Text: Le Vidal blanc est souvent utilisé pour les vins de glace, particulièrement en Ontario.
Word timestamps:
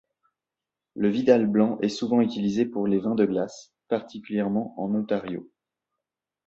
Le 0.95 1.09
Vidal 1.09 1.45
blanc 1.45 1.77
est 1.83 1.87
souvent 1.87 2.21
utilisé 2.21 2.65
pour 2.65 2.87
les 2.87 2.97
vins 2.97 3.13
de 3.13 3.23
glace, 3.23 3.71
particulièrement 3.87 4.73
en 4.81 4.95
Ontario. 4.95 5.47